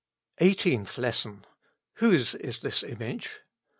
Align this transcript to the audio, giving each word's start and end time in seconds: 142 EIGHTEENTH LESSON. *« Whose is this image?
142 0.39 0.49
EIGHTEENTH 0.49 0.97
LESSON. 0.97 1.45
*« 1.69 1.93
Whose 1.99 2.33
is 2.33 2.57
this 2.61 2.81
image? 2.81 3.39